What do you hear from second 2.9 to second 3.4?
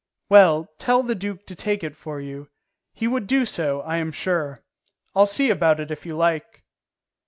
he would